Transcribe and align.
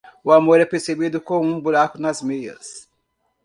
O 0.23 0.31
amor 0.31 0.59
é 0.59 0.65
percebido 0.65 1.21
como 1.21 1.47
um 1.47 1.61
buraco 1.61 1.99
nas 2.01 2.23
meias. 2.23 2.89